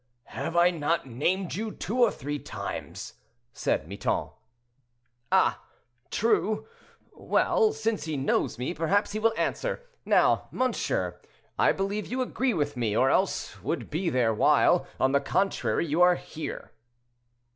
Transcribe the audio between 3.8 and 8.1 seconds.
Miton. "Ah! true. Well, since